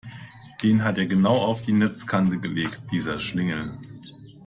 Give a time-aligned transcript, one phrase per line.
[0.63, 3.77] Den hat er genau auf die Netzkante gelegt, dieser Schlingel!